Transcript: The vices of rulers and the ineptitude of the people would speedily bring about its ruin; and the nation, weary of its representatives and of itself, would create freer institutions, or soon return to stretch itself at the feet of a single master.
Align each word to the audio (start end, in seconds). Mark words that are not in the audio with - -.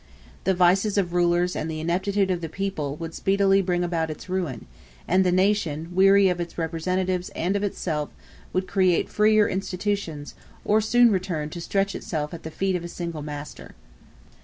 The 0.45 0.55
vices 0.55 0.97
of 0.97 1.13
rulers 1.13 1.55
and 1.55 1.69
the 1.69 1.79
ineptitude 1.79 2.31
of 2.31 2.41
the 2.41 2.49
people 2.49 2.95
would 2.95 3.13
speedily 3.13 3.61
bring 3.61 3.83
about 3.83 4.09
its 4.09 4.27
ruin; 4.29 4.65
and 5.07 5.23
the 5.23 5.31
nation, 5.31 5.89
weary 5.93 6.27
of 6.27 6.39
its 6.41 6.57
representatives 6.57 7.29
and 7.35 7.55
of 7.55 7.61
itself, 7.63 8.09
would 8.51 8.67
create 8.67 9.09
freer 9.09 9.47
institutions, 9.47 10.33
or 10.65 10.81
soon 10.81 11.11
return 11.11 11.51
to 11.51 11.61
stretch 11.61 11.93
itself 11.93 12.33
at 12.33 12.41
the 12.41 12.49
feet 12.49 12.75
of 12.75 12.83
a 12.83 12.87
single 12.87 13.21
master. 13.21 13.75